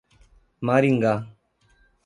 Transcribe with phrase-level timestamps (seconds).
[0.65, 1.17] Maringá